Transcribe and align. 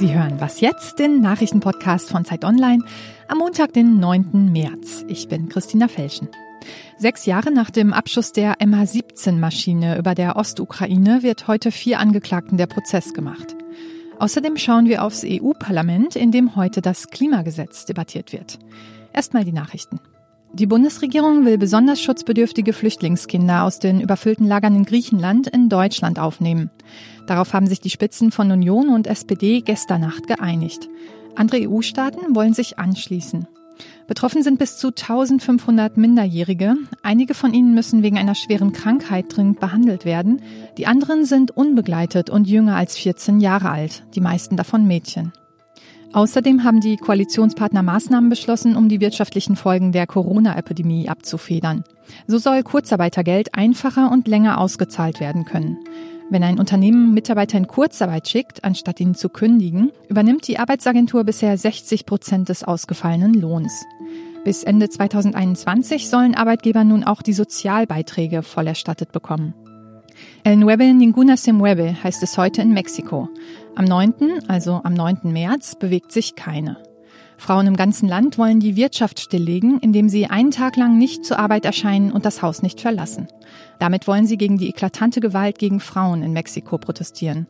Sie 0.00 0.14
hören 0.14 0.40
Was 0.40 0.62
jetzt, 0.62 0.98
den 0.98 1.20
Nachrichtenpodcast 1.20 2.08
von 2.08 2.24
Zeit 2.24 2.46
Online 2.46 2.82
am 3.28 3.36
Montag, 3.36 3.74
den 3.74 4.00
9. 4.00 4.50
März. 4.50 5.04
Ich 5.08 5.28
bin 5.28 5.50
Christina 5.50 5.88
Felschen. 5.88 6.28
Sechs 6.96 7.26
Jahre 7.26 7.50
nach 7.50 7.68
dem 7.68 7.92
Abschuss 7.92 8.32
der 8.32 8.54
MH17-Maschine 8.60 9.98
über 9.98 10.14
der 10.14 10.36
Ostukraine 10.36 11.22
wird 11.22 11.48
heute 11.48 11.70
vier 11.70 11.98
Angeklagten 11.98 12.56
der 12.56 12.66
Prozess 12.66 13.12
gemacht. 13.12 13.54
Außerdem 14.18 14.56
schauen 14.56 14.86
wir 14.86 15.04
aufs 15.04 15.22
EU-Parlament, 15.22 16.16
in 16.16 16.32
dem 16.32 16.56
heute 16.56 16.80
das 16.80 17.08
Klimagesetz 17.08 17.84
debattiert 17.84 18.32
wird. 18.32 18.58
Erstmal 19.12 19.44
die 19.44 19.52
Nachrichten. 19.52 20.00
Die 20.52 20.66
Bundesregierung 20.66 21.44
will 21.44 21.58
besonders 21.58 22.02
schutzbedürftige 22.02 22.72
Flüchtlingskinder 22.72 23.62
aus 23.62 23.78
den 23.78 24.00
überfüllten 24.00 24.48
Lagern 24.48 24.74
in 24.74 24.84
Griechenland 24.84 25.46
in 25.46 25.68
Deutschland 25.68 26.18
aufnehmen. 26.18 26.70
Darauf 27.28 27.52
haben 27.52 27.68
sich 27.68 27.80
die 27.80 27.90
Spitzen 27.90 28.32
von 28.32 28.50
Union 28.50 28.88
und 28.88 29.06
SPD 29.06 29.60
gestern 29.60 30.00
Nacht 30.00 30.26
geeinigt. 30.26 30.88
Andere 31.36 31.68
EU-Staaten 31.68 32.34
wollen 32.34 32.52
sich 32.52 32.80
anschließen. 32.80 33.46
Betroffen 34.08 34.42
sind 34.42 34.58
bis 34.58 34.76
zu 34.76 34.88
1500 34.88 35.96
Minderjährige. 35.96 36.74
Einige 37.04 37.34
von 37.34 37.54
ihnen 37.54 37.72
müssen 37.72 38.02
wegen 38.02 38.18
einer 38.18 38.34
schweren 38.34 38.72
Krankheit 38.72 39.26
dringend 39.28 39.60
behandelt 39.60 40.04
werden. 40.04 40.42
Die 40.76 40.88
anderen 40.88 41.24
sind 41.24 41.56
unbegleitet 41.56 42.28
und 42.28 42.48
jünger 42.48 42.74
als 42.74 42.96
14 42.98 43.40
Jahre 43.40 43.70
alt, 43.70 44.02
die 44.16 44.20
meisten 44.20 44.56
davon 44.56 44.86
Mädchen. 44.86 45.32
Außerdem 46.12 46.64
haben 46.64 46.80
die 46.80 46.96
Koalitionspartner 46.96 47.82
Maßnahmen 47.82 48.30
beschlossen, 48.30 48.76
um 48.76 48.88
die 48.88 49.00
wirtschaftlichen 49.00 49.54
Folgen 49.54 49.92
der 49.92 50.06
Corona-Epidemie 50.06 51.08
abzufedern. 51.08 51.84
So 52.26 52.38
soll 52.38 52.64
Kurzarbeitergeld 52.64 53.54
einfacher 53.54 54.10
und 54.10 54.26
länger 54.26 54.58
ausgezahlt 54.58 55.20
werden 55.20 55.44
können. 55.44 55.78
Wenn 56.28 56.42
ein 56.42 56.58
Unternehmen 56.58 57.14
Mitarbeiter 57.14 57.58
in 57.58 57.66
Kurzarbeit 57.66 58.28
schickt, 58.28 58.64
anstatt 58.64 59.00
ihn 59.00 59.14
zu 59.14 59.28
kündigen, 59.28 59.92
übernimmt 60.08 60.46
die 60.48 60.58
Arbeitsagentur 60.58 61.24
bisher 61.24 61.56
60 61.56 62.06
Prozent 62.06 62.48
des 62.48 62.64
ausgefallenen 62.64 63.34
Lohns. 63.34 63.84
Bis 64.44 64.64
Ende 64.64 64.88
2021 64.88 66.08
sollen 66.08 66.34
Arbeitgeber 66.34 66.82
nun 66.82 67.04
auch 67.04 67.22
die 67.22 67.34
Sozialbeiträge 67.34 68.42
voll 68.42 68.66
erstattet 68.68 69.12
bekommen. 69.12 69.54
El 70.44 70.56
Nueve 70.56 70.94
Ninguna 70.94 71.36
se 71.36 71.52
mueve 71.52 71.96
heißt 72.02 72.22
es 72.22 72.38
heute 72.38 72.62
in 72.62 72.72
Mexiko. 72.72 73.28
Am 73.76 73.84
9., 73.84 74.48
also 74.48 74.80
am 74.82 74.94
9. 74.94 75.20
März, 75.24 75.76
bewegt 75.76 76.12
sich 76.12 76.34
keine. 76.34 76.78
Frauen 77.38 77.66
im 77.66 77.76
ganzen 77.76 78.08
Land 78.08 78.36
wollen 78.36 78.60
die 78.60 78.76
Wirtschaft 78.76 79.18
stilllegen, 79.20 79.78
indem 79.78 80.08
sie 80.08 80.26
einen 80.26 80.50
Tag 80.50 80.76
lang 80.76 80.98
nicht 80.98 81.24
zur 81.24 81.38
Arbeit 81.38 81.64
erscheinen 81.64 82.12
und 82.12 82.26
das 82.26 82.42
Haus 82.42 82.62
nicht 82.62 82.80
verlassen. 82.80 83.28
Damit 83.78 84.06
wollen 84.06 84.26
sie 84.26 84.36
gegen 84.36 84.58
die 84.58 84.68
eklatante 84.68 85.20
Gewalt 85.20 85.58
gegen 85.58 85.80
Frauen 85.80 86.22
in 86.22 86.32
Mexiko 86.32 86.76
protestieren. 86.76 87.46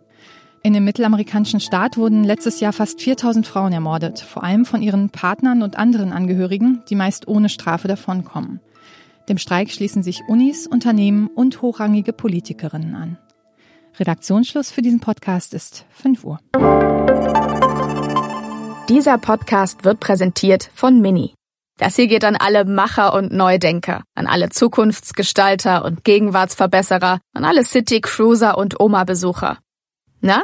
In 0.63 0.75
dem 0.75 0.85
mittelamerikanischen 0.85 1.59
Staat 1.59 1.97
wurden 1.97 2.23
letztes 2.23 2.61
Jahr 2.61 2.75
fast 2.75 3.01
4000 3.01 3.47
Frauen 3.47 3.73
ermordet, 3.73 4.21
vor 4.21 4.45
allem 4.45 4.67
von 4.67 4.83
ihren 4.83 5.11
Partnern 5.11 5.63
und 5.63 5.77
anderen 5.77 6.13
Angehörigen, 6.13 6.83
die 6.89 6.95
meist 6.95 7.27
ohne 7.27 7.49
Strafe 7.49 7.89
davonkommen. 7.89 8.61
Dem 9.29 9.39
Streik 9.39 9.71
schließen 9.71 10.03
sich 10.03 10.21
Unis, 10.29 10.67
Unternehmen 10.67 11.29
und 11.29 11.63
hochrangige 11.63 12.13
Politikerinnen 12.13 12.95
an. 12.95 13.19
Redaktionsschluss 13.99 14.71
für 14.71 14.83
diesen 14.83 15.01
Podcast 15.01 15.55
ist 15.55 15.85
5 15.91 16.25
Uhr. 16.25 16.39
Dieser 18.89 19.19
Podcast 19.19 19.85
wird 19.85 20.01
präsentiert 20.01 20.71
von 20.75 21.01
Mini. 21.01 21.35
Das 21.79 21.97
hier 21.97 22.09
geht 22.09 22.25
an 22.25 22.37
alle 22.37 22.65
Macher 22.65 23.15
und 23.15 23.33
Neudenker, 23.33 24.03
an 24.15 24.27
alle 24.27 24.51
Zukunftsgestalter 24.51 25.85
und 25.85 26.05
Gegenwartsverbesserer, 26.05 27.21
an 27.33 27.45
alle 27.45 27.65
City-Cruiser 27.65 28.59
und 28.59 28.79
Oma-Besucher. 28.79 29.59
Na? 30.21 30.43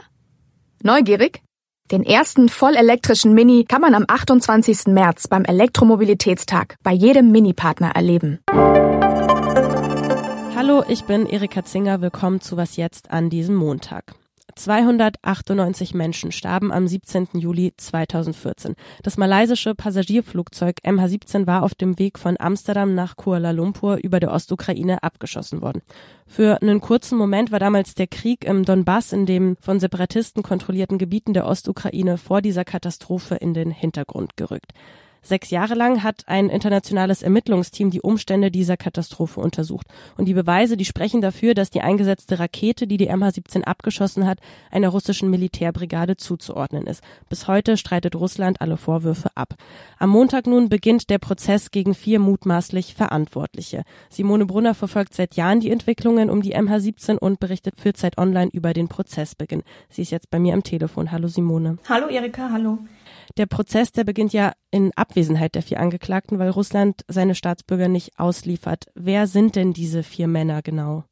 Neugierig? 0.83 1.43
Den 1.91 2.03
ersten 2.03 2.49
vollelektrischen 2.49 3.35
Mini 3.35 3.65
kann 3.65 3.81
man 3.81 3.95
am 3.95 4.07
28. 4.09 4.87
März 4.87 5.29
beim 5.29 5.45
Elektromobilitätstag 5.45 6.77
bei 6.83 6.93
jedem 6.93 7.31
Mini-Partner 7.31 7.93
erleben. 7.95 8.41
Hallo, 10.67 10.83
ich 10.89 11.05
bin 11.05 11.27
Erika 11.27 11.65
Zinger. 11.65 12.01
Willkommen 12.01 12.41
zu 12.41 12.57
Was 12.57 12.75
jetzt 12.75 13.13
an 13.13 13.31
diesem 13.31 13.55
Montag. 13.55 14.17
298 14.57 15.95
Menschen 15.95 16.33
starben 16.33 16.73
am 16.73 16.89
17. 16.89 17.29
Juli 17.35 17.73
2014. 17.77 18.75
Das 19.05 19.17
malaysische 19.17 19.77
Passagierflugzeug 19.77 20.79
MH17 20.83 21.47
war 21.47 21.63
auf 21.63 21.77
dem 21.77 22.01
Weg 22.01 22.19
von 22.19 22.35
Amsterdam 22.41 22.97
nach 22.97 23.15
Kuala 23.15 23.53
Lumpur 23.53 23.99
über 24.03 24.19
der 24.19 24.33
Ostukraine 24.33 25.05
abgeschossen 25.05 25.63
worden. 25.63 25.83
Für 26.27 26.61
einen 26.61 26.81
kurzen 26.81 27.17
Moment 27.17 27.53
war 27.53 27.61
damals 27.61 27.95
der 27.95 28.09
Krieg 28.09 28.45
im 28.45 28.65
Donbass 28.65 29.13
in 29.13 29.25
den 29.25 29.57
von 29.61 29.79
Separatisten 29.79 30.43
kontrollierten 30.43 30.99
Gebieten 30.99 31.33
der 31.33 31.47
Ostukraine 31.47 32.19
vor 32.19 32.43
dieser 32.43 32.65
Katastrophe 32.65 33.37
in 33.37 33.55
den 33.55 33.71
Hintergrund 33.71 34.37
gerückt. 34.37 34.73
Sechs 35.27 35.51
Jahre 35.51 35.75
lang 35.75 36.05
hat 36.05 36.23
ein 36.29 36.49
internationales 36.49 37.21
Ermittlungsteam 37.21 37.91
die 37.91 38.01
Umstände 38.01 38.53
dieser 38.53 38.77
Katastrophe 38.77 39.41
untersucht. 39.41 39.89
Und 40.17 40.27
die 40.27 40.35
Beweise, 40.35 40.77
die 40.77 40.85
sprechen 40.85 41.21
dafür, 41.21 41.55
dass 41.55 41.71
die 41.71 41.81
eingesetzte 41.81 42.39
Rakete, 42.39 42.87
die 42.87 42.97
die 42.97 43.11
MH17 43.11 43.65
abgeschossen 43.65 44.25
hat, 44.25 44.39
einer 44.71 44.89
russischen 44.89 45.29
Militärbrigade 45.29 46.17
zuzuordnen 46.17 46.87
ist. 46.87 47.03
Bis 47.29 47.49
heute 47.49 47.77
streitet 47.77 48.15
Russland 48.15 48.61
alle 48.61 48.77
Vorwürfe 48.77 49.31
ab. 49.35 49.57
Am 49.99 50.11
Montag 50.11 50.47
nun 50.47 50.69
beginnt 50.69 51.11
der 51.11 51.19
Prozess 51.19 51.73
gegen 51.73 51.97
vier 51.97 52.21
mutmaßlich 52.21 52.95
Verantwortliche. 52.95 53.83
Simone 54.09 54.47
Brunner 54.47 54.77
verfolgt 54.77 55.15
seit 55.15 55.35
Jahren 55.35 55.59
die 55.59 55.73
Entwicklungen 55.73 56.31
um 56.31 56.41
die 56.41 56.57
MH17 56.57 57.19
und 57.19 57.41
berichtet 57.41 57.75
für 57.81 57.95
Zeit 57.95 58.17
Online 58.17 58.51
über 58.53 58.73
den 58.73 58.87
Prozessbeginn. 58.87 59.65
Sie 59.89 60.03
ist 60.03 60.13
jetzt 60.13 60.31
bei 60.31 60.39
mir 60.39 60.55
am 60.55 60.63
Telefon. 60.63 61.11
Hallo 61.11 61.27
Simone. 61.27 61.79
Hallo 61.89 62.07
Erika, 62.07 62.51
hallo. 62.53 62.79
Der 63.37 63.47
Prozess, 63.47 63.93
der 63.93 64.05
beginnt 64.05 64.33
ja 64.33 64.53
in 64.71 64.93
Abwesenheit 64.97 65.55
der 65.55 65.63
vier 65.63 65.81
Angeklagten, 65.81 66.39
weil 66.39 66.51
Russland 66.51 67.05
seine 67.09 67.35
Staatsbürger 67.35 67.89
nicht 67.89 68.19
ausliefert. 68.19 68.87
Wer 68.95 69.27
sind 69.27 69.57
denn 69.57 69.73
diese 69.73 70.03
vier 70.03 70.29
Männer 70.29 70.63
genau? 70.63 71.05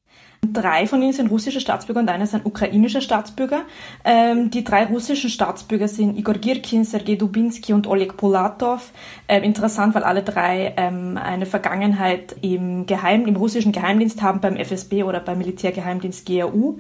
Drei 0.53 0.87
von 0.87 1.01
ihnen 1.03 1.13
sind 1.13 1.31
russische 1.31 1.61
Staatsbürger 1.61 2.01
und 2.01 2.09
einer 2.09 2.25
ist 2.25 2.35
ein 2.35 2.43
ukrainischer 2.45 3.01
Staatsbürger. 3.01 3.63
Ähm, 4.05 4.51
die 4.51 4.65
drei 4.65 4.85
russischen 4.87 5.31
Staatsbürger 5.31 5.89
sind 5.89 6.19
Igor 6.19 6.35
Girkin, 6.35 6.85
Sergei 6.85 7.15
Dubinsky 7.15 7.73
und 7.73 7.87
Oleg 7.87 8.17
Polatov. 8.17 8.91
Ähm, 9.29 9.43
interessant, 9.43 9.95
weil 9.95 10.03
alle 10.03 10.23
drei 10.23 10.75
ähm, 10.77 11.19
eine 11.23 11.47
Vergangenheit 11.47 12.37
im, 12.43 12.87
Geheim, 12.87 13.27
im 13.27 13.37
russischen 13.37 13.73
Geheimdienst 13.73 14.23
haben, 14.23 14.41
beim 14.41 14.57
FSB 14.57 15.05
oder 15.05 15.21
beim 15.21 15.39
Militärgeheimdienst 15.39 16.27
GRU. 16.27 16.79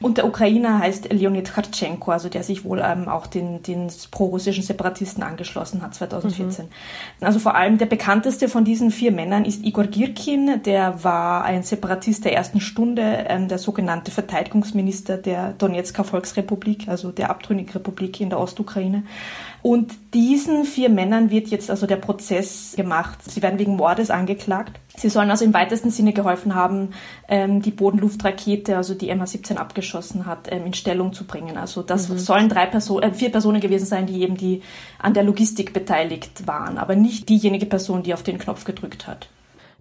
Und 0.00 0.18
der 0.18 0.26
Ukrainer 0.26 0.80
heißt 0.80 1.12
Leonid 1.12 1.52
Kharchenko, 1.52 2.10
also 2.10 2.28
der 2.28 2.42
sich 2.42 2.64
wohl 2.64 2.82
ähm, 2.84 3.08
auch 3.08 3.26
den, 3.26 3.62
den 3.62 3.88
pro-russischen 4.10 4.62
Separatisten 4.62 5.22
angeschlossen 5.22 5.82
hat 5.82 5.94
2014. 5.94 6.66
Mhm. 6.66 6.70
Also 7.20 7.38
vor 7.38 7.54
allem 7.54 7.78
der 7.78 7.86
bekannteste 7.86 8.48
von 8.48 8.64
diesen 8.64 8.90
vier 8.90 9.12
Männern 9.12 9.44
ist 9.44 9.64
Igor 9.64 9.84
Girkin, 9.86 10.62
der 10.64 11.02
war 11.04 11.44
ein 11.44 11.62
Separatist 11.62 12.24
der 12.24 12.34
ersten 12.34 12.60
Stunde 12.60 13.05
ähm, 13.28 13.48
der 13.48 13.58
sogenannte 13.58 14.10
Verteidigungsminister 14.10 15.16
der 15.16 15.52
Donetsker 15.52 16.04
Volksrepublik, 16.04 16.88
also 16.88 17.10
der 17.10 17.30
abtrünnigen 17.30 17.72
Republik 17.72 18.20
in 18.20 18.30
der 18.30 18.40
Ostukraine. 18.40 19.04
Und 19.62 19.94
diesen 20.14 20.64
vier 20.64 20.88
Männern 20.88 21.30
wird 21.30 21.48
jetzt 21.48 21.70
also 21.70 21.86
der 21.86 21.96
Prozess 21.96 22.74
gemacht. 22.76 23.18
Sie 23.28 23.42
werden 23.42 23.58
wegen 23.58 23.74
Mordes 23.76 24.10
angeklagt. 24.10 24.78
Sie 24.96 25.08
sollen 25.08 25.30
also 25.30 25.44
im 25.44 25.54
weitesten 25.54 25.90
Sinne 25.90 26.12
geholfen 26.12 26.54
haben, 26.54 26.90
ähm, 27.28 27.62
die 27.62 27.72
Bodenluftrakete, 27.72 28.76
also 28.76 28.94
die 28.94 29.12
MH17 29.12 29.56
abgeschossen 29.56 30.24
hat, 30.24 30.46
ähm, 30.52 30.66
in 30.66 30.74
Stellung 30.74 31.12
zu 31.12 31.26
bringen. 31.26 31.56
Also 31.56 31.82
das 31.82 32.08
mhm. 32.08 32.18
sollen 32.18 32.48
drei 32.48 32.66
Personen, 32.66 33.10
äh, 33.10 33.12
vier 33.12 33.30
Personen 33.30 33.60
gewesen 33.60 33.86
sein, 33.86 34.06
die 34.06 34.22
eben 34.22 34.36
die 34.36 34.62
an 34.98 35.14
der 35.14 35.24
Logistik 35.24 35.72
beteiligt 35.72 36.46
waren, 36.46 36.78
aber 36.78 36.94
nicht 36.94 37.28
diejenige 37.28 37.66
Person, 37.66 38.02
die 38.02 38.14
auf 38.14 38.22
den 38.22 38.38
Knopf 38.38 38.64
gedrückt 38.64 39.06
hat. 39.06 39.28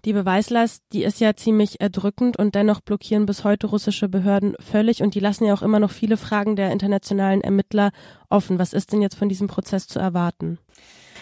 Die 0.06 0.14
Beweislast, 0.14 0.84
die 0.94 1.04
ist 1.04 1.20
ja 1.20 1.36
ziemlich 1.36 1.82
erdrückend 1.82 2.38
und 2.38 2.54
dennoch 2.54 2.82
blockieren 2.82 3.26
bis 3.26 3.44
heute 3.44 3.66
russische 3.66 4.08
Behörden 4.08 4.56
völlig 4.60 5.02
und 5.02 5.16
die 5.16 5.20
lassen 5.20 5.46
ja 5.46 5.53
auch 5.56 5.64
immer 5.64 5.79
noch 5.79 5.90
viele 5.90 6.16
Fragen 6.16 6.56
der 6.56 6.72
internationalen 6.72 7.41
Ermittler 7.41 7.91
offen. 8.29 8.59
Was 8.59 8.74
ist 8.74 8.94
denn 8.94 9.02
jetzt 9.02 9.16
von 9.16 9.29
diesem 9.29 9.47
Prozess 9.47 9.88
zu 9.88 9.97
erwarten? 9.97 10.59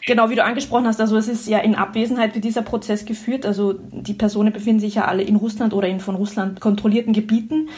Genau, 0.05 0.29
wie 0.29 0.35
du 0.35 0.43
angesprochen 0.43 0.85
hast, 0.85 0.99
also 0.99 1.15
es 1.15 1.29
ist 1.29 1.47
ja 1.47 1.59
in 1.59 1.75
Abwesenheit 1.75 2.35
wird 2.35 2.43
dieser 2.43 2.61
Prozess 2.61 3.05
geführt. 3.05 3.45
Also 3.45 3.71
die 3.71 4.13
Personen 4.13 4.51
befinden 4.51 4.81
sich 4.81 4.95
ja 4.95 5.05
alle 5.05 5.23
in 5.23 5.37
Russland 5.37 5.73
oder 5.73 5.87
in 5.87 6.01
von 6.01 6.15
Russland 6.15 6.59
kontrollierten 6.59 7.13
Gebieten. 7.13 7.69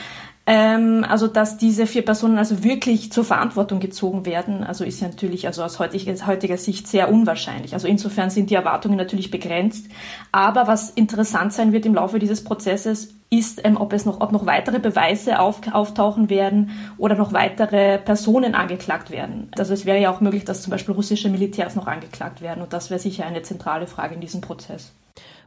Ähm, 0.47 1.03
also 1.07 1.27
dass 1.27 1.57
diese 1.57 1.87
vier 1.87 2.05
Personen 2.05 2.37
also 2.37 2.63
wirklich 2.63 3.11
zur 3.11 3.25
Verantwortung 3.25 3.79
gezogen 3.79 4.27
werden, 4.27 4.63
also 4.63 4.83
ist 4.83 5.01
ja 5.01 5.07
natürlich 5.07 5.47
also 5.47 5.63
aus 5.63 5.79
heutiger, 5.79 6.13
heutiger 6.27 6.57
Sicht 6.57 6.87
sehr 6.87 7.11
unwahrscheinlich. 7.11 7.73
Also 7.73 7.87
insofern 7.87 8.29
sind 8.29 8.51
die 8.51 8.55
Erwartungen 8.55 8.97
natürlich 8.97 9.31
begrenzt. 9.31 9.87
Aber 10.31 10.67
was 10.67 10.91
interessant 10.91 11.53
sein 11.53 11.73
wird 11.73 11.87
im 11.87 11.95
Laufe 11.95 12.19
dieses 12.19 12.43
Prozesses, 12.43 13.15
ist, 13.31 13.65
ähm, 13.65 13.77
ob 13.77 13.91
es 13.93 14.05
noch, 14.05 14.21
ob 14.21 14.31
noch 14.31 14.45
weitere 14.45 14.79
Beweise 14.79 15.39
auf, 15.39 15.61
auftauchen 15.71 16.29
werden 16.29 16.71
oder 16.97 17.15
noch 17.15 17.33
weitere 17.33 17.97
Personen 17.97 18.53
angeklagt 18.53 19.09
werden. 19.09 19.49
Also 19.57 19.73
es 19.73 19.85
wäre 19.85 19.99
ja 19.99 20.11
auch 20.11 20.21
möglich, 20.21 20.45
dass 20.45 20.61
zum 20.61 20.71
Beispiel 20.71 20.93
russische 20.93 21.29
Militärs 21.29 21.75
noch 21.75 21.87
angeklagt 21.87 22.41
werden 22.41 22.61
und 22.61 22.71
das 22.71 22.91
wäre 22.91 22.99
sicher 22.99 23.25
eine 23.25 23.41
zentrale 23.41 23.87
Frage 23.87 24.13
in 24.13 24.21
diesem 24.21 24.41
Prozess. 24.41 24.93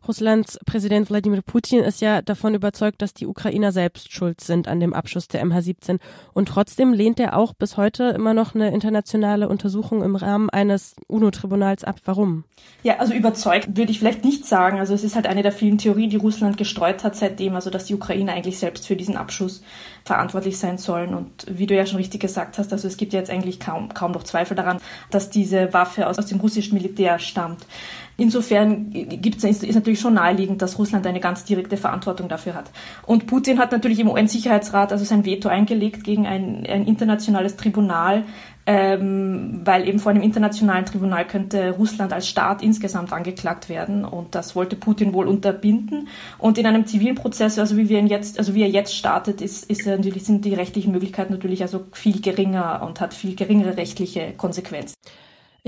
Russlands 0.06 0.58
Präsident 0.64 1.10
Wladimir 1.10 1.42
Putin 1.42 1.80
ist 1.80 2.00
ja 2.00 2.22
davon 2.22 2.54
überzeugt, 2.54 3.02
dass 3.02 3.14
die 3.14 3.26
Ukrainer 3.26 3.72
selbst 3.72 4.12
schuld 4.12 4.40
sind 4.40 4.68
an 4.68 4.80
dem 4.80 4.94
Abschuss 4.94 5.28
der 5.28 5.44
MH17. 5.44 5.98
Und 6.32 6.48
trotzdem 6.48 6.92
lehnt 6.92 7.20
er 7.20 7.36
auch 7.36 7.52
bis 7.54 7.76
heute 7.76 8.04
immer 8.10 8.34
noch 8.34 8.54
eine 8.54 8.70
internationale 8.72 9.48
Untersuchung 9.48 10.02
im 10.02 10.16
Rahmen 10.16 10.50
eines 10.50 10.94
UNO-Tribunals 11.08 11.84
ab. 11.84 11.96
Warum? 12.04 12.44
Ja, 12.82 12.98
also 12.98 13.14
überzeugt 13.14 13.76
würde 13.76 13.90
ich 13.90 13.98
vielleicht 13.98 14.24
nicht 14.24 14.46
sagen. 14.46 14.78
Also 14.78 14.94
es 14.94 15.04
ist 15.04 15.14
halt 15.14 15.26
eine 15.26 15.42
der 15.42 15.52
vielen 15.52 15.78
Theorien, 15.78 16.10
die 16.10 16.16
Russland 16.16 16.56
gestreut 16.56 17.04
hat 17.04 17.16
seitdem, 17.16 17.54
also 17.54 17.70
dass 17.70 17.86
die 17.86 17.94
Ukrainer 17.94 18.32
eigentlich 18.32 18.58
selbst 18.58 18.86
für 18.86 18.96
diesen 18.96 19.16
Abschuss 19.16 19.62
verantwortlich 20.04 20.58
sein 20.58 20.78
sollen. 20.78 21.14
Und 21.14 21.46
wie 21.48 21.66
du 21.66 21.74
ja 21.74 21.86
schon 21.86 21.98
richtig 21.98 22.20
gesagt 22.20 22.58
hast, 22.58 22.72
also 22.72 22.86
es 22.88 22.96
gibt 22.96 23.12
jetzt 23.12 23.30
eigentlich 23.30 23.60
kaum, 23.60 23.92
kaum 23.94 24.12
noch 24.12 24.24
Zweifel 24.24 24.56
daran, 24.56 24.78
dass 25.10 25.30
diese 25.30 25.72
Waffe 25.72 26.06
aus, 26.06 26.18
aus 26.18 26.26
dem 26.26 26.40
russischen 26.40 26.74
Militär 26.74 27.18
stammt. 27.18 27.66
Insofern 28.20 28.90
gibt's, 28.90 29.44
ist, 29.44 29.62
ist 29.62 29.76
natürlich 29.76 29.87
schon 29.96 30.14
naheliegend, 30.14 30.62
dass 30.62 30.78
Russland 30.78 31.06
eine 31.06 31.20
ganz 31.20 31.44
direkte 31.44 31.76
Verantwortung 31.76 32.28
dafür 32.28 32.54
hat. 32.54 32.70
Und 33.06 33.26
Putin 33.26 33.58
hat 33.58 33.72
natürlich 33.72 34.00
im 34.00 34.08
UN-Sicherheitsrat 34.08 34.92
also 34.92 35.04
sein 35.04 35.24
Veto 35.24 35.48
eingelegt 35.48 36.04
gegen 36.04 36.26
ein, 36.26 36.66
ein 36.66 36.86
internationales 36.86 37.56
Tribunal, 37.56 38.24
ähm, 38.66 39.62
weil 39.64 39.88
eben 39.88 39.98
vor 39.98 40.10
einem 40.10 40.22
internationalen 40.22 40.84
Tribunal 40.84 41.26
könnte 41.26 41.70
Russland 41.70 42.12
als 42.12 42.28
Staat 42.28 42.62
insgesamt 42.62 43.12
angeklagt 43.14 43.70
werden 43.70 44.04
und 44.04 44.34
das 44.34 44.54
wollte 44.54 44.76
Putin 44.76 45.14
wohl 45.14 45.26
unterbinden. 45.26 46.08
Und 46.36 46.58
in 46.58 46.66
einem 46.66 46.84
zivilen 46.84 47.14
Prozess, 47.14 47.58
also 47.58 47.78
wie 47.78 47.88
wir 47.88 47.98
ihn 47.98 48.08
jetzt, 48.08 48.38
also 48.38 48.54
wie 48.54 48.62
er 48.62 48.68
jetzt 48.68 48.94
startet, 48.94 49.40
ist, 49.40 49.70
ist 49.70 49.86
natürlich, 49.86 50.24
sind 50.24 50.44
die 50.44 50.52
rechtlichen 50.52 50.92
Möglichkeiten 50.92 51.32
natürlich 51.32 51.62
also 51.62 51.86
viel 51.92 52.20
geringer 52.20 52.82
und 52.86 53.00
hat 53.00 53.14
viel 53.14 53.34
geringere 53.34 53.78
rechtliche 53.78 54.32
Konsequenzen. 54.36 54.94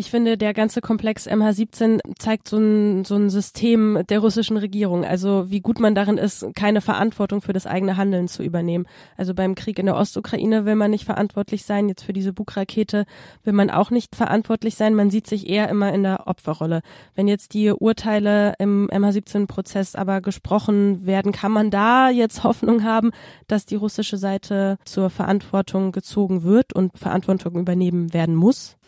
Ich 0.01 0.11
finde, 0.11 0.39
der 0.39 0.55
ganze 0.55 0.81
Komplex 0.81 1.29
MH17 1.29 2.01
zeigt 2.19 2.49
so 2.49 2.57
ein, 2.57 3.05
so 3.05 3.17
ein 3.17 3.29
System 3.29 4.03
der 4.09 4.21
russischen 4.21 4.57
Regierung. 4.57 5.05
Also 5.05 5.51
wie 5.51 5.61
gut 5.61 5.79
man 5.79 5.95
darin 5.95 6.17
ist, 6.17 6.47
keine 6.55 6.81
Verantwortung 6.81 7.43
für 7.43 7.53
das 7.53 7.67
eigene 7.67 7.99
Handeln 7.99 8.27
zu 8.27 8.43
übernehmen. 8.43 8.87
Also 9.19 9.35
beim 9.35 9.55
Krieg 9.55 9.79
in 9.79 9.85
der 9.85 9.99
Ostukraine 9.99 10.65
will 10.65 10.75
man 10.75 10.91
nicht 10.91 11.05
verantwortlich 11.05 11.67
sein. 11.67 11.91
Jetzt 11.91 12.03
für 12.03 12.15
diese 12.15 12.33
Bug-Rakete 12.33 13.05
will 13.45 13.53
man 13.53 13.69
auch 13.69 13.91
nicht 13.91 14.17
verantwortlich 14.17 14.75
sein. 14.75 14.95
Man 14.95 15.11
sieht 15.11 15.27
sich 15.27 15.47
eher 15.47 15.69
immer 15.69 15.93
in 15.93 16.03
der 16.03 16.27
Opferrolle. 16.29 16.81
Wenn 17.15 17.29
jetzt 17.29 17.53
die 17.53 17.69
Urteile 17.71 18.55
im 18.59 18.89
MH17-Prozess 18.89 19.97
aber 19.97 20.23
gesprochen 20.23 21.05
werden, 21.05 21.31
kann 21.31 21.53
man 21.53 21.71
da 21.71 22.09
jetzt 22.09 22.43
Hoffnung 22.43 22.85
haben, 22.85 23.11
dass 23.49 23.67
die 23.67 23.77
russische 23.77 24.17
Seite 24.17 24.79
zur 24.87 25.11
Verantwortung 25.11 25.93
gezogen 25.93 26.43
wird 26.43 26.73
und 26.73 26.99
Verantwortung 26.99 27.55
übernehmen 27.57 28.15
werden 28.15 28.35
muss? 28.35 28.79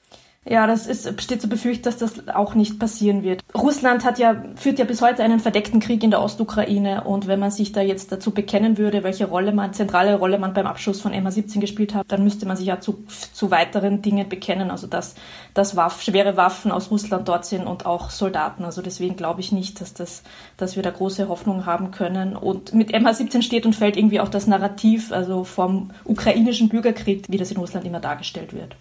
Ja, 0.45 0.67
das 0.67 0.89
ist, 0.89 1.15
besteht 1.15 1.41
zu 1.41 1.49
befürchten, 1.49 1.85
dass 1.85 1.99
das 1.99 2.29
auch 2.29 2.57
nicht 2.57 2.81
passieren 2.81 3.23
wird. 3.23 3.43
Russland 3.55 4.05
hat 4.05 4.19
ja, 4.19 4.43
führt 4.57 4.81
ja 4.81 4.85
bis 4.85 5.01
heute 5.01 5.23
einen 5.23 5.39
verdeckten 5.39 5.79
Krieg 5.79 6.03
in 6.03 6.11
der 6.11 6.21
Ostukraine 6.21 7.05
und 7.05 7.29
wenn 7.29 7.39
man 7.39 7.53
sich 7.53 7.71
da 7.71 7.81
jetzt 7.81 8.11
dazu 8.11 8.33
bekennen 8.33 8.77
würde, 8.77 9.05
welche 9.05 9.27
Rolle 9.27 9.53
man, 9.53 9.73
zentrale 9.73 10.17
Rolle 10.17 10.41
man 10.41 10.53
beim 10.53 10.67
Abschuss 10.67 11.01
von 11.01 11.13
MH17 11.13 11.61
gespielt 11.61 11.95
hat, 11.95 12.07
dann 12.09 12.25
müsste 12.25 12.47
man 12.47 12.57
sich 12.57 12.67
ja 12.67 12.81
zu, 12.81 13.05
zu 13.33 13.53
weiteren 13.53 14.03
Dingen 14.03 14.29
bekennen, 14.29 14.73
also 14.73 14.89
dass, 14.89 15.15
dass 15.55 15.77
Waff, 15.77 16.03
schwere 16.03 16.37
Waffen 16.37 16.73
aus 16.73 16.91
Russland 16.91 17.29
dort 17.29 17.45
sind 17.45 17.65
und 17.69 17.87
auch 17.87 18.11
Soldaten. 18.11 18.65
Also 18.65 18.83
deswegen 18.83 19.15
glaube 19.15 19.41
ich 19.41 19.53
nicht, 19.53 19.81
dass 19.81 19.95
das, 19.95 20.25
dass 20.57 20.75
wir 20.75 20.83
da 20.83 20.91
große 20.91 21.29
Hoffnung 21.29 21.67
haben 21.67 21.93
können. 21.93 22.35
Und 22.35 22.75
mit 22.75 22.93
MH17 22.93 23.43
steht 23.43 23.65
und 23.65 23.77
fällt 23.77 23.97
irgendwie 23.97 24.19
auch 24.19 24.29
das 24.29 24.49
Narrativ, 24.49 25.13
also 25.13 25.45
vom 25.45 25.93
ukrainischen 26.05 26.69
Bürgerkrieg, 26.69 27.27
wie 27.29 27.39
das 27.39 27.53
in 27.53 27.59
Russland 27.59 27.87
immer 27.87 28.01
dargestellt 28.01 28.53
wird. 28.53 28.75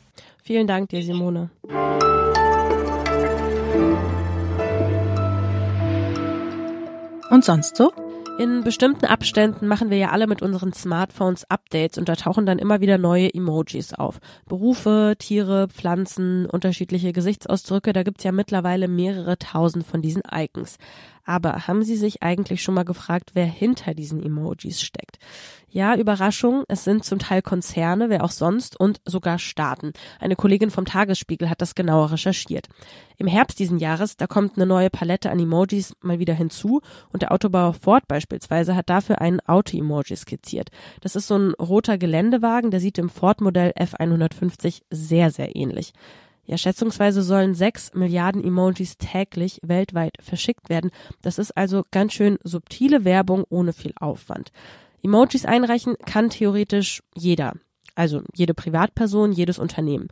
Vielen 0.44 0.66
Dank 0.66 0.90
dir, 0.90 1.04
Simone. 1.04 1.52
Und 7.30 7.46
sonst 7.46 7.78
so? 7.78 7.92
In 8.40 8.64
bestimmten 8.64 9.06
Abständen 9.06 9.68
machen 9.68 9.92
wir 9.92 9.98
ja 9.98 10.10
alle 10.10 10.26
mit 10.26 10.42
unseren 10.42 10.74
Smartphones 10.74 11.48
Updates 11.52 12.00
und 12.00 12.10
da 12.10 12.16
tauchen 12.16 12.48
dann 12.48 12.58
immer 12.58 12.82
wieder 12.82 12.98
neue 12.98 13.32
Emojis 13.32 13.94
auf. 13.94 14.20
Berufe, 14.48 15.16
Tiere, 15.20 15.68
Pflanzen, 15.68 16.48
unterschiedliche 16.48 17.14
Gesichtsausdrücke, 17.14 17.94
da 17.94 18.02
gibt's 18.02 18.24
ja 18.24 18.32
mittlerweile 18.32 18.88
mehrere 18.88 19.38
tausend 19.38 19.86
von 19.86 20.02
diesen 20.02 20.24
Icons. 20.34 20.78
Aber 21.26 21.68
haben 21.68 21.84
Sie 21.84 21.96
sich 21.96 22.24
eigentlich 22.24 22.64
schon 22.64 22.76
mal 22.76 22.86
gefragt, 22.86 23.32
wer 23.34 23.46
hinter 23.46 23.94
diesen 23.94 24.24
Emojis 24.24 24.82
steckt? 24.82 25.20
Ja, 25.74 25.96
Überraschung, 25.96 26.66
es 26.68 26.84
sind 26.84 27.06
zum 27.06 27.20
Teil 27.20 27.42
Konzerne, 27.42 28.10
wer 28.10 28.26
auch 28.26 28.32
sonst 28.32 28.78
und 28.78 29.00
sogar 29.06 29.40
Staaten. 29.40 29.94
Eine 30.20 30.36
Kollegin 30.36 30.70
vom 30.70 30.84
Tagesspiegel 30.84 31.50
hat 31.50 31.62
das 31.62 31.76
genauer 31.76 32.12
recherchiert. 32.12 32.68
Im 33.18 33.28
Herbst 33.28 33.58
diesen 33.58 33.78
Jahres, 33.78 34.18
da 34.18 34.28
kommt 34.28 34.58
eine 34.58 34.66
neue 34.66 34.90
Palette 34.90 35.32
an 35.32 35.40
Emojis 35.40 35.96
mal 36.02 36.20
wieder 36.20 36.34
hinzu 36.34 36.82
und 37.14 37.22
der 37.22 37.32
Autobauer 37.32 37.74
Ford 37.74 38.06
beispielsweise 38.10 38.76
hat 38.76 38.90
dafür 38.90 39.22
einen 39.22 39.40
Auto-Emoji 39.40 40.18
skizziert. 40.18 40.72
Das 41.00 41.16
ist 41.16 41.28
so 41.28 41.38
ein 41.38 41.54
roter 41.54 41.98
Geländewagen, 41.98 42.70
der 42.70 42.82
sieht 42.82 42.98
dem 42.98 43.10
Ford-Modell 43.10 43.72
F150 43.80 44.82
sehr, 44.90 45.32
sehr 45.32 45.56
ähnlich. 45.56 45.94
Ja, 46.46 46.58
schätzungsweise 46.58 47.22
sollen 47.22 47.54
sechs 47.54 47.94
Milliarden 47.94 48.44
Emojis 48.44 48.98
täglich 48.98 49.60
weltweit 49.64 50.16
verschickt 50.20 50.70
werden. 50.70 50.92
Das 51.22 51.38
ist 51.38 51.56
also 51.56 51.86
ganz 51.92 52.14
schön 52.14 52.38
subtile 52.44 53.06
Werbung 53.06 53.46
ohne 53.50 53.74
viel 53.74 53.94
Aufwand. 54.00 54.52
Emojis 55.04 55.46
einreichen 55.46 55.96
kann 56.06 56.30
theoretisch 56.30 57.04
jeder. 57.16 57.54
Also 57.96 58.22
jede 58.36 58.54
Privatperson, 58.54 59.32
jedes 59.32 59.60
Unternehmen. 59.60 60.08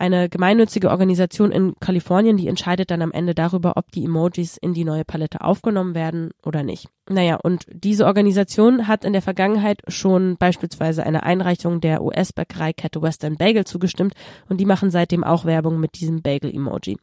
Eine 0.00 0.28
gemeinnützige 0.28 0.90
Organisation 0.90 1.50
in 1.50 1.74
Kalifornien, 1.80 2.36
die 2.36 2.46
entscheidet 2.46 2.92
dann 2.92 3.02
am 3.02 3.10
Ende 3.10 3.34
darüber, 3.34 3.76
ob 3.76 3.90
die 3.90 4.04
Emojis 4.04 4.56
in 4.56 4.72
die 4.72 4.84
neue 4.84 5.04
Palette 5.04 5.40
aufgenommen 5.40 5.96
werden 5.96 6.30
oder 6.46 6.62
nicht. 6.62 6.88
Naja, 7.10 7.36
und 7.42 7.66
diese 7.72 8.06
Organisation 8.06 8.86
hat 8.86 9.04
in 9.04 9.12
der 9.12 9.22
Vergangenheit 9.22 9.82
schon 9.88 10.36
beispielsweise 10.36 11.04
eine 11.04 11.24
Einreichung 11.24 11.80
der 11.80 12.02
US-Bäckereikette 12.02 13.02
Western 13.02 13.36
Bagel 13.36 13.64
zugestimmt 13.64 14.14
und 14.48 14.60
die 14.60 14.66
machen 14.66 14.92
seitdem 14.92 15.24
auch 15.24 15.44
Werbung 15.44 15.80
mit 15.80 15.98
diesem 15.98 16.22
Bagel-Emoji. 16.22 16.96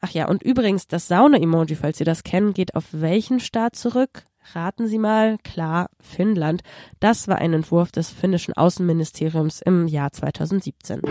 Ach 0.00 0.10
ja, 0.10 0.26
und 0.26 0.42
übrigens, 0.42 0.88
das 0.88 1.06
Sauna-Emoji, 1.06 1.76
falls 1.76 1.98
Sie 1.98 2.04
das 2.04 2.24
kennen, 2.24 2.54
geht 2.54 2.74
auf 2.74 2.86
welchen 2.90 3.38
Staat 3.38 3.76
zurück? 3.76 4.24
Raten 4.52 4.88
Sie 4.88 4.98
mal, 4.98 5.38
klar, 5.44 5.90
Finnland. 6.00 6.62
Das 6.98 7.28
war 7.28 7.38
ein 7.38 7.52
Entwurf 7.52 7.92
des 7.92 8.10
finnischen 8.10 8.54
Außenministeriums 8.54 9.62
im 9.62 9.86
Jahr 9.86 10.10
2017. 10.10 11.02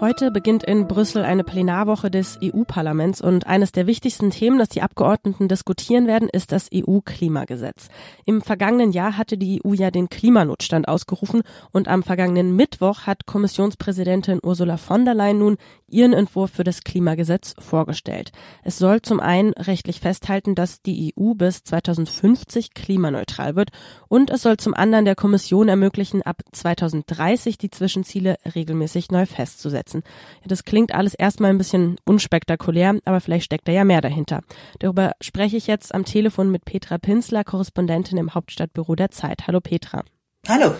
Heute 0.00 0.30
beginnt 0.30 0.62
in 0.62 0.86
Brüssel 0.86 1.24
eine 1.24 1.42
Plenarwoche 1.42 2.08
des 2.08 2.38
EU-Parlaments 2.40 3.20
und 3.20 3.48
eines 3.48 3.72
der 3.72 3.88
wichtigsten 3.88 4.30
Themen, 4.30 4.56
das 4.56 4.68
die 4.68 4.80
Abgeordneten 4.80 5.48
diskutieren 5.48 6.06
werden, 6.06 6.28
ist 6.28 6.52
das 6.52 6.70
EU-Klimagesetz. 6.72 7.88
Im 8.24 8.40
vergangenen 8.40 8.92
Jahr 8.92 9.16
hatte 9.16 9.36
die 9.36 9.60
EU 9.64 9.72
ja 9.72 9.90
den 9.90 10.08
Klimanotstand 10.08 10.86
ausgerufen 10.86 11.42
und 11.72 11.88
am 11.88 12.04
vergangenen 12.04 12.54
Mittwoch 12.54 13.08
hat 13.08 13.26
Kommissionspräsidentin 13.26 14.38
Ursula 14.40 14.76
von 14.76 15.04
der 15.04 15.14
Leyen 15.14 15.40
nun 15.40 15.56
ihren 15.88 16.12
Entwurf 16.12 16.52
für 16.52 16.64
das 16.64 16.82
Klimagesetz 16.84 17.56
vorgestellt. 17.58 18.30
Es 18.62 18.78
soll 18.78 19.02
zum 19.02 19.18
einen 19.18 19.52
rechtlich 19.54 19.98
festhalten, 19.98 20.54
dass 20.54 20.80
die 20.80 21.12
EU 21.18 21.34
bis 21.34 21.64
2050 21.64 22.72
klimaneutral 22.72 23.56
wird 23.56 23.70
und 24.06 24.30
es 24.30 24.42
soll 24.42 24.58
zum 24.58 24.74
anderen 24.74 25.06
der 25.06 25.16
Kommission 25.16 25.68
ermöglichen, 25.68 26.22
ab 26.22 26.42
2030 26.52 27.58
die 27.58 27.70
Zwischenziele 27.70 28.36
regelmäßig 28.54 29.10
neu 29.10 29.26
festzusetzen 29.26 29.87
umsetzen. 29.88 30.02
Ja, 30.42 30.48
das 30.48 30.64
klingt 30.64 30.94
alles 30.94 31.14
erstmal 31.14 31.50
ein 31.50 31.58
bisschen 31.58 31.96
unspektakulär, 32.04 32.98
aber 33.04 33.20
vielleicht 33.20 33.46
steckt 33.46 33.68
da 33.68 33.72
ja 33.72 33.84
mehr 33.84 34.00
dahinter. 34.00 34.42
Darüber 34.78 35.12
spreche 35.20 35.56
ich 35.56 35.66
jetzt 35.66 35.94
am 35.94 36.04
Telefon 36.04 36.50
mit 36.50 36.64
Petra 36.64 36.98
Pinsler, 36.98 37.44
Korrespondentin 37.44 38.18
im 38.18 38.34
Hauptstadtbüro 38.34 38.94
der 38.94 39.10
Zeit. 39.10 39.46
Hallo 39.46 39.60
Petra. 39.60 40.04
Hallo. 40.46 40.74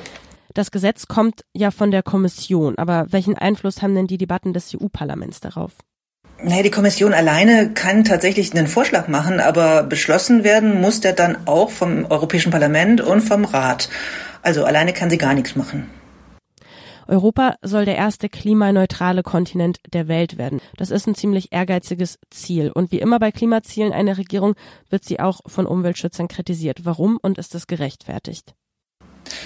Das 0.54 0.70
Gesetz 0.70 1.06
kommt 1.06 1.42
ja 1.52 1.70
von 1.70 1.90
der 1.90 2.02
Kommission, 2.02 2.78
aber 2.78 3.06
welchen 3.10 3.36
Einfluss 3.36 3.82
haben 3.82 3.94
denn 3.94 4.06
die 4.06 4.18
Debatten 4.18 4.52
des 4.52 4.74
EU-Parlaments 4.74 5.40
darauf? 5.40 5.72
Naja, 6.42 6.62
die 6.62 6.70
Kommission 6.70 7.14
alleine 7.14 7.74
kann 7.74 8.04
tatsächlich 8.04 8.54
einen 8.54 8.68
Vorschlag 8.68 9.08
machen, 9.08 9.40
aber 9.40 9.82
beschlossen 9.82 10.44
werden 10.44 10.80
muss 10.80 11.00
der 11.00 11.12
dann 11.12 11.36
auch 11.46 11.70
vom 11.70 12.06
Europäischen 12.06 12.52
Parlament 12.52 13.00
und 13.00 13.22
vom 13.22 13.44
Rat. 13.44 13.88
Also 14.42 14.64
alleine 14.64 14.92
kann 14.92 15.10
sie 15.10 15.18
gar 15.18 15.34
nichts 15.34 15.56
machen. 15.56 15.90
Europa 17.08 17.56
soll 17.62 17.86
der 17.86 17.96
erste 17.96 18.28
klimaneutrale 18.28 19.22
Kontinent 19.22 19.80
der 19.92 20.08
Welt 20.08 20.36
werden. 20.38 20.60
Das 20.76 20.90
ist 20.90 21.06
ein 21.06 21.14
ziemlich 21.14 21.52
ehrgeiziges 21.52 22.18
Ziel. 22.30 22.70
Und 22.70 22.92
wie 22.92 23.00
immer 23.00 23.18
bei 23.18 23.32
Klimazielen 23.32 23.92
einer 23.92 24.18
Regierung 24.18 24.54
wird 24.90 25.04
sie 25.04 25.18
auch 25.18 25.40
von 25.46 25.66
Umweltschützern 25.66 26.28
kritisiert. 26.28 26.84
Warum 26.84 27.18
und 27.20 27.38
ist 27.38 27.54
das 27.54 27.66
gerechtfertigt? 27.66 28.54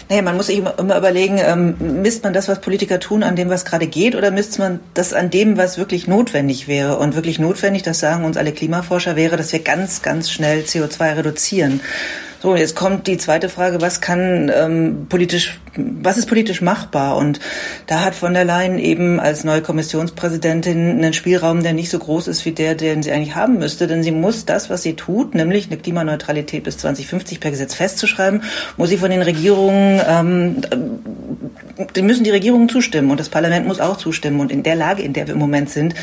Naja, 0.08 0.22
man 0.22 0.36
muss 0.36 0.46
sich 0.46 0.58
immer, 0.58 0.74
überlegen, 0.78 1.38
ähm, 1.38 2.02
misst 2.02 2.24
man 2.24 2.32
das, 2.32 2.48
was 2.48 2.60
Politiker 2.60 3.00
tun, 3.00 3.22
an 3.22 3.36
dem, 3.36 3.48
was 3.48 3.64
gerade 3.64 3.86
geht, 3.86 4.14
oder 4.14 4.30
misst 4.30 4.58
man 4.58 4.80
das 4.94 5.12
an 5.12 5.30
dem, 5.30 5.56
was 5.56 5.78
wirklich 5.78 6.06
notwendig 6.06 6.68
wäre? 6.68 6.98
Und 6.98 7.14
wirklich 7.14 7.38
notwendig, 7.38 7.82
das 7.82 8.00
sagen 8.00 8.24
uns 8.24 8.36
alle 8.36 8.52
Klimaforscher, 8.52 9.16
wäre, 9.16 9.36
dass 9.36 9.52
wir 9.52 9.60
ganz, 9.60 10.02
ganz 10.02 10.30
schnell 10.30 10.62
CO2 10.62 11.16
reduzieren. 11.16 11.80
So, 12.42 12.56
jetzt 12.56 12.74
kommt 12.74 13.06
die 13.06 13.18
zweite 13.18 13.48
Frage, 13.48 13.80
was 13.80 14.00
kann 14.00 14.50
ähm, 14.52 15.06
politisch, 15.08 15.60
was 15.76 16.18
ist 16.18 16.26
politisch 16.26 16.60
machbar? 16.60 17.16
Und 17.16 17.38
da 17.86 18.00
hat 18.00 18.16
von 18.16 18.34
der 18.34 18.44
Leyen 18.44 18.80
eben 18.80 19.20
als 19.20 19.44
neue 19.44 19.62
Kommissionspräsidentin 19.62 20.90
einen 20.90 21.12
Spielraum, 21.12 21.62
der 21.62 21.72
nicht 21.72 21.88
so 21.88 22.00
groß 22.00 22.26
ist 22.26 22.44
wie 22.44 22.50
der, 22.50 22.74
den 22.74 23.04
sie 23.04 23.12
eigentlich 23.12 23.36
haben 23.36 23.58
müsste. 23.60 23.86
Denn 23.86 24.02
sie 24.02 24.10
muss 24.10 24.44
das, 24.44 24.70
was 24.70 24.82
sie 24.82 24.96
tut, 24.96 25.36
nämlich 25.36 25.68
eine 25.68 25.76
Klimaneutralität 25.76 26.64
bis 26.64 26.78
2050 26.78 27.38
per 27.38 27.52
Gesetz 27.52 27.74
festzuschreiben, 27.74 28.42
muss 28.76 28.88
sie 28.88 28.98
von 28.98 29.12
den 29.12 29.22
Regierungen, 29.22 30.00
ähm, 30.04 30.56
die 31.94 32.02
müssen 32.02 32.24
die 32.24 32.30
Regierungen 32.30 32.68
zustimmen 32.68 33.10
und 33.10 33.20
das 33.20 33.28
Parlament 33.28 33.66
muss 33.66 33.80
auch 33.80 33.96
zustimmen. 33.96 34.40
Und 34.40 34.50
in 34.50 34.62
der 34.62 34.76
Lage, 34.76 35.02
in 35.02 35.12
der 35.12 35.26
wir 35.26 35.34
im 35.34 35.40
Moment 35.40 35.70
sind, 35.70 35.94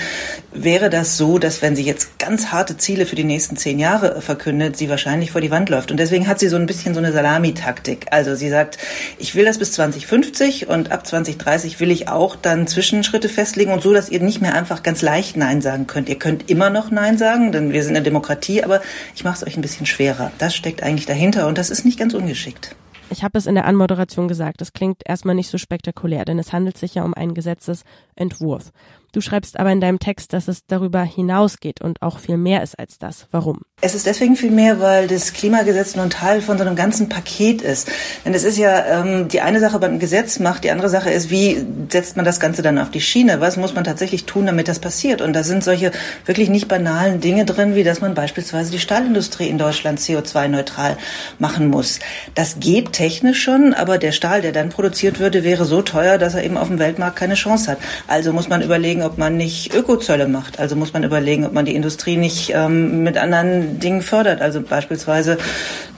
wäre 0.53 0.89
das 0.89 1.17
so, 1.17 1.39
dass 1.39 1.61
wenn 1.61 1.75
sie 1.75 1.83
jetzt 1.83 2.19
ganz 2.19 2.47
harte 2.47 2.77
Ziele 2.77 3.05
für 3.05 3.15
die 3.15 3.23
nächsten 3.23 3.57
zehn 3.57 3.79
Jahre 3.79 4.21
verkündet, 4.21 4.77
sie 4.77 4.89
wahrscheinlich 4.89 5.31
vor 5.31 5.41
die 5.41 5.51
Wand 5.51 5.69
läuft. 5.69 5.91
Und 5.91 5.97
deswegen 5.97 6.27
hat 6.27 6.39
sie 6.39 6.47
so 6.47 6.55
ein 6.55 6.65
bisschen 6.65 6.93
so 6.93 6.99
eine 6.99 7.11
Salamitaktik. 7.11 8.07
Also 8.11 8.35
sie 8.35 8.49
sagt, 8.49 8.77
ich 9.17 9.35
will 9.35 9.45
das 9.45 9.57
bis 9.57 9.71
2050 9.73 10.67
und 10.67 10.91
ab 10.91 11.05
2030 11.05 11.79
will 11.79 11.91
ich 11.91 12.07
auch 12.07 12.35
dann 12.35 12.67
Zwischenschritte 12.67 13.29
festlegen 13.29 13.71
und 13.71 13.81
so, 13.81 13.93
dass 13.93 14.09
ihr 14.09 14.19
nicht 14.19 14.41
mehr 14.41 14.53
einfach 14.53 14.83
ganz 14.83 15.01
leicht 15.01 15.37
Nein 15.37 15.61
sagen 15.61 15.87
könnt. 15.87 16.09
Ihr 16.09 16.19
könnt 16.19 16.49
immer 16.49 16.69
noch 16.69 16.91
Nein 16.91 17.17
sagen, 17.17 17.51
denn 17.51 17.71
wir 17.73 17.83
sind 17.83 17.95
eine 17.95 18.03
Demokratie, 18.03 18.63
aber 18.63 18.81
ich 19.15 19.23
mache 19.23 19.37
es 19.37 19.47
euch 19.47 19.57
ein 19.57 19.61
bisschen 19.61 19.85
schwerer. 19.85 20.31
Das 20.37 20.55
steckt 20.55 20.83
eigentlich 20.83 21.05
dahinter 21.05 21.47
und 21.47 21.57
das 21.57 21.69
ist 21.69 21.85
nicht 21.85 21.99
ganz 21.99 22.13
ungeschickt. 22.13 22.75
Ich 23.11 23.23
habe 23.23 23.37
es 23.37 23.47
in 23.47 23.55
der 23.55 23.65
Anmoderation 23.65 24.27
gesagt, 24.27 24.61
es 24.61 24.73
klingt 24.73 25.01
erstmal 25.05 25.33
nicht 25.33 25.49
so 25.49 25.57
spektakulär, 25.57 26.25
denn 26.25 26.37
es 26.37 26.53
handelt 26.53 26.77
sich 26.77 26.95
ja 26.95 27.03
um 27.03 27.13
einen 27.15 27.33
Gesetzesentwurf. 27.33 28.71
Du 29.11 29.21
schreibst 29.21 29.59
aber 29.59 29.71
in 29.71 29.81
deinem 29.81 29.99
Text, 29.99 30.33
dass 30.33 30.47
es 30.47 30.67
darüber 30.67 31.01
hinausgeht 31.01 31.81
und 31.81 32.01
auch 32.03 32.19
viel 32.19 32.37
mehr 32.37 32.61
ist 32.61 32.77
als 32.77 32.99
das. 32.99 33.27
Warum? 33.31 33.61
Es 33.81 33.95
ist 33.95 34.05
deswegen 34.05 34.35
viel 34.35 34.51
mehr, 34.51 34.81
weil 34.81 35.07
das 35.07 35.31
Klimagesetz 35.31 35.95
nur 35.95 36.03
ein 36.03 36.09
Teil 36.09 36.41
von 36.41 36.57
so 36.57 36.65
einem 36.65 36.75
ganzen 36.75 37.07
Paket 37.07 37.61
ist. 37.61 37.89
Denn 38.25 38.33
es 38.33 38.43
ist 38.43 38.57
ja 38.57 39.03
ähm, 39.03 39.29
die 39.29 39.39
eine 39.39 39.61
Sache 39.61 39.79
beim 39.79 39.99
Gesetz 39.99 40.39
macht, 40.39 40.65
die 40.65 40.71
andere 40.71 40.89
Sache 40.89 41.09
ist, 41.09 41.29
wie 41.29 41.65
setzt 41.89 42.17
man 42.17 42.25
das 42.25 42.41
Ganze 42.41 42.61
dann 42.61 42.77
auf 42.77 42.91
die 42.91 42.99
Schiene? 42.99 43.39
Was 43.39 43.55
muss 43.55 43.75
man 43.75 43.85
tatsächlich 43.85 44.25
tun, 44.25 44.47
damit 44.47 44.67
das 44.67 44.79
passiert? 44.79 45.21
Und 45.21 45.31
da 45.31 45.43
sind 45.43 45.63
solche 45.63 45.93
wirklich 46.25 46.49
nicht 46.49 46.67
banalen 46.67 47.21
Dinge 47.21 47.45
drin, 47.45 47.73
wie 47.73 47.85
dass 47.85 48.01
man 48.01 48.15
beispielsweise 48.15 48.69
die 48.69 48.79
Stahlindustrie 48.79 49.47
in 49.47 49.57
Deutschland 49.57 49.99
CO2-neutral 50.01 50.97
machen 51.37 51.69
muss. 51.69 51.99
Das 52.35 52.59
geht 52.59 52.91
technisch 52.91 53.41
schon, 53.41 53.73
aber 53.73 53.97
der 53.97 54.11
Stahl, 54.11 54.41
der 54.41 54.51
dann 54.51 54.69
produziert 54.69 55.21
würde, 55.21 55.45
wäre 55.45 55.63
so 55.63 55.81
teuer, 55.81 56.17
dass 56.17 56.35
er 56.35 56.43
eben 56.43 56.57
auf 56.57 56.67
dem 56.67 56.79
Weltmarkt 56.79 57.15
keine 57.15 57.35
Chance 57.35 57.71
hat. 57.71 57.77
Also 58.07 58.33
muss 58.33 58.49
man 58.49 58.61
überlegen, 58.61 59.03
ob 59.03 59.17
man 59.17 59.37
nicht 59.37 59.73
Ökozölle 59.73 60.27
macht. 60.27 60.59
Also 60.59 60.75
muss 60.75 60.91
man 60.91 61.03
überlegen, 61.03 61.45
ob 61.45 61.53
man 61.53 61.63
die 61.63 61.75
Industrie 61.75 62.17
nicht 62.17 62.51
ähm, 62.53 63.03
mit 63.03 63.17
anderen 63.17 63.68
Dingen 63.77 64.01
fördert. 64.01 64.41
Also 64.41 64.61
beispielsweise 64.61 65.37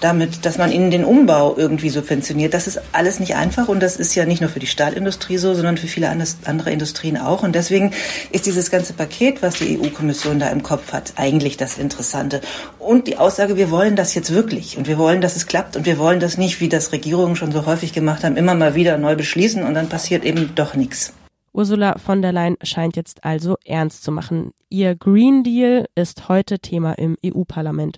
damit, 0.01 0.45
dass 0.45 0.57
man 0.57 0.71
ihnen 0.71 0.91
den 0.91 1.05
Umbau 1.05 1.55
irgendwie 1.55 1.89
subventioniert. 1.89 2.53
Das 2.53 2.67
ist 2.67 2.81
alles 2.91 3.19
nicht 3.19 3.35
einfach 3.35 3.67
und 3.67 3.81
das 3.81 3.95
ist 3.95 4.15
ja 4.15 4.25
nicht 4.25 4.41
nur 4.41 4.49
für 4.49 4.59
die 4.59 4.67
Stahlindustrie 4.67 5.37
so, 5.37 5.53
sondern 5.53 5.77
für 5.77 5.87
viele 5.87 6.09
andere 6.09 6.71
Industrien 6.71 7.17
auch. 7.17 7.43
Und 7.43 7.55
deswegen 7.55 7.91
ist 8.31 8.45
dieses 8.45 8.71
ganze 8.71 8.93
Paket, 8.93 9.41
was 9.41 9.55
die 9.55 9.79
EU-Kommission 9.79 10.39
da 10.39 10.49
im 10.49 10.63
Kopf 10.63 10.91
hat, 10.91 11.13
eigentlich 11.15 11.57
das 11.57 11.77
Interessante. 11.77 12.41
Und 12.79 13.07
die 13.07 13.17
Aussage, 13.17 13.57
wir 13.57 13.71
wollen 13.71 13.95
das 13.95 14.15
jetzt 14.15 14.33
wirklich 14.33 14.77
und 14.77 14.87
wir 14.87 14.97
wollen, 14.97 15.21
dass 15.21 15.35
es 15.35 15.45
klappt 15.45 15.75
und 15.77 15.85
wir 15.85 15.99
wollen 15.99 16.19
das 16.19 16.37
nicht, 16.37 16.59
wie 16.59 16.69
das 16.69 16.91
Regierungen 16.91 17.35
schon 17.35 17.51
so 17.51 17.65
häufig 17.65 17.93
gemacht 17.93 18.23
haben, 18.23 18.37
immer 18.37 18.55
mal 18.55 18.75
wieder 18.75 18.97
neu 18.97 19.15
beschließen 19.15 19.63
und 19.63 19.75
dann 19.75 19.87
passiert 19.87 20.25
eben 20.25 20.55
doch 20.55 20.73
nichts. 20.73 21.13
Ursula 21.53 21.97
von 21.97 22.21
der 22.21 22.31
Leyen 22.31 22.57
scheint 22.63 22.95
jetzt 22.95 23.23
also 23.23 23.57
ernst 23.65 24.03
zu 24.03 24.11
machen. 24.11 24.53
Ihr 24.69 24.95
Green 24.95 25.43
Deal 25.43 25.87
ist 25.95 26.29
heute 26.29 26.59
Thema 26.59 26.93
im 26.93 27.17
EU-Parlament, 27.25 27.97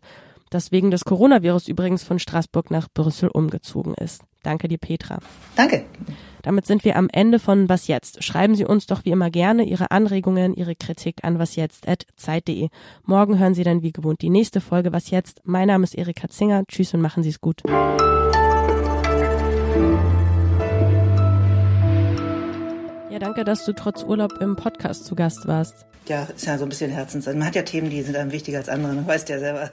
das 0.49 0.71
wegen 0.71 0.91
des 0.91 1.05
Coronavirus 1.05 1.67
übrigens 1.67 2.03
von 2.03 2.19
Straßburg 2.19 2.71
nach 2.71 2.87
Brüssel 2.93 3.29
umgezogen 3.29 3.93
ist. 3.95 4.23
Danke 4.43 4.67
dir, 4.67 4.77
Petra. 4.77 5.19
Danke. 5.55 5.85
Damit 6.41 6.65
sind 6.65 6.83
wir 6.83 6.97
am 6.97 7.07
Ende 7.11 7.39
von 7.39 7.69
Was 7.69 7.87
Jetzt. 7.87 8.23
Schreiben 8.23 8.55
Sie 8.55 8.65
uns 8.65 8.85
doch 8.85 9.05
wie 9.05 9.11
immer 9.11 9.29
gerne 9.29 9.63
Ihre 9.63 9.91
Anregungen, 9.91 10.53
Ihre 10.53 10.75
Kritik 10.75 11.23
an 11.23 11.39
wasjetzt.zeit.de. 11.39 12.67
Morgen 13.05 13.39
hören 13.39 13.53
Sie 13.53 13.63
dann 13.63 13.81
wie 13.81 13.93
gewohnt 13.93 14.21
die 14.21 14.29
nächste 14.29 14.59
Folge 14.59 14.91
Was 14.91 15.09
Jetzt. 15.09 15.41
Mein 15.45 15.67
Name 15.67 15.85
ist 15.85 15.95
Erika 15.95 16.27
Zinger. 16.27 16.65
Tschüss 16.67 16.93
und 16.93 17.01
machen 17.01 17.23
Sie 17.23 17.29
es 17.29 17.39
gut. 17.39 17.63
Ja, 23.13 23.19
danke, 23.19 23.43
dass 23.43 23.63
du 23.63 23.73
trotz 23.73 24.01
Urlaub 24.01 24.41
im 24.41 24.55
Podcast 24.55 25.05
zu 25.05 25.13
Gast 25.13 25.45
warst. 25.45 25.85
Ja, 26.07 26.23
ist 26.23 26.47
ja 26.47 26.57
so 26.57 26.65
ein 26.65 26.69
bisschen 26.69 26.89
Herzens. 26.89 27.27
Man 27.27 27.45
hat 27.45 27.53
ja 27.53 27.61
Themen, 27.61 27.91
die 27.91 28.01
sind 28.01 28.15
einem 28.15 28.31
wichtiger 28.31 28.57
als 28.57 28.69
andere. 28.69 28.95
Du 28.95 29.05
weißt 29.05 29.29
ja 29.29 29.37
selber. 29.37 29.69